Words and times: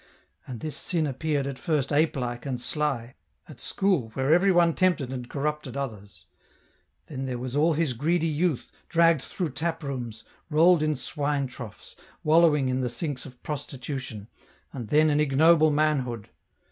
And 0.47 0.61
this 0.61 0.75
sin 0.75 1.05
appeared 1.05 1.45
at 1.45 1.59
first 1.59 1.93
ape 1.93 2.15
like 2.17 2.43
and 2.47 2.59
sly, 2.59 3.13
at 3.47 3.61
school 3.61 4.09
where 4.15 4.33
everyone 4.33 4.73
tempted 4.73 5.13
and 5.13 5.29
corrupted 5.29 5.77
others; 5.77 6.25
then 7.05 7.27
there 7.27 7.37
was 7.37 7.55
all 7.55 7.73
his 7.73 7.93
greedy 7.93 8.25
youth, 8.25 8.71
dragged 8.89 9.21
through 9.21 9.51
tap 9.51 9.83
rooms, 9.83 10.23
rolled 10.49 10.81
in 10.81 10.95
swine 10.95 11.45
troughs, 11.45 11.95
wallowing 12.23 12.67
in 12.67 12.81
the 12.81 12.89
sinks 12.89 13.27
of 13.27 13.43
prostitution, 13.43 14.27
and 14.73 14.87
then 14.87 15.11
an 15.11 15.19
ignoble 15.19 15.69
manhood. 15.69 16.29